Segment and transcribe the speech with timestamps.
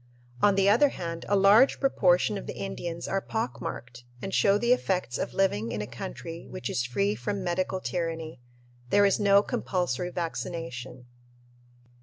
[0.41, 4.57] On the other hand, a large proportion of the Indians are pock marked and show
[4.57, 8.41] the effects of living in a country which is "free from medical tyranny."
[8.89, 11.05] There is no compulsory vaccination.